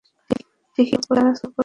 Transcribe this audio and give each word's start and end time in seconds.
Ticket 0.77 1.01
ছাড়া 1.05 1.21
সফর 1.31 1.45
হবে 1.45 1.47
না। 1.47 1.59